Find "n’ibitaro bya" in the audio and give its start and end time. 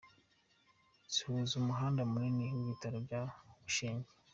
2.57-3.21